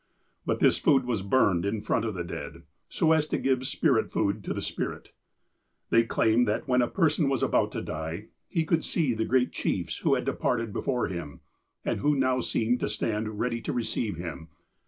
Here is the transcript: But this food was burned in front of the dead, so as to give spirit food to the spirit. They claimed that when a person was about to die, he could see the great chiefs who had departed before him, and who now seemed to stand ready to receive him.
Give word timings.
But 0.47 0.59
this 0.61 0.79
food 0.79 1.05
was 1.05 1.21
burned 1.21 1.63
in 1.63 1.81
front 1.83 2.05
of 2.05 2.15
the 2.15 2.23
dead, 2.23 2.63
so 2.89 3.11
as 3.11 3.27
to 3.27 3.37
give 3.37 3.67
spirit 3.67 4.11
food 4.11 4.43
to 4.45 4.51
the 4.51 4.59
spirit. 4.63 5.09
They 5.91 6.01
claimed 6.05 6.47
that 6.47 6.67
when 6.67 6.81
a 6.81 6.87
person 6.87 7.29
was 7.29 7.43
about 7.43 7.71
to 7.73 7.83
die, 7.83 8.29
he 8.49 8.65
could 8.65 8.83
see 8.83 9.13
the 9.13 9.25
great 9.25 9.51
chiefs 9.51 9.97
who 9.99 10.15
had 10.15 10.25
departed 10.25 10.73
before 10.73 11.07
him, 11.07 11.41
and 11.85 11.99
who 11.99 12.15
now 12.15 12.39
seemed 12.41 12.79
to 12.79 12.89
stand 12.89 13.37
ready 13.39 13.61
to 13.61 13.71
receive 13.73 14.17
him. 14.17 14.47